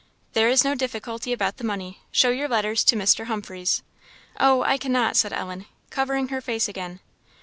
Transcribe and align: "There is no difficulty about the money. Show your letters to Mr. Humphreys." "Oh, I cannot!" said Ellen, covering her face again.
"There 0.33 0.49
is 0.49 0.63
no 0.63 0.73
difficulty 0.73 1.31
about 1.31 1.57
the 1.57 1.63
money. 1.63 1.99
Show 2.11 2.31
your 2.31 2.47
letters 2.47 2.83
to 2.85 2.95
Mr. 2.95 3.25
Humphreys." 3.25 3.83
"Oh, 4.39 4.63
I 4.63 4.79
cannot!" 4.79 5.15
said 5.15 5.31
Ellen, 5.31 5.67
covering 5.91 6.29
her 6.29 6.41
face 6.41 6.67
again. 6.67 7.01